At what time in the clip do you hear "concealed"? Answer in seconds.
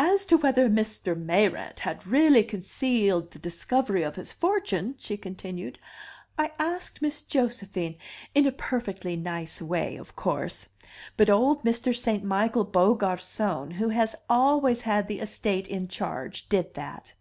2.42-3.30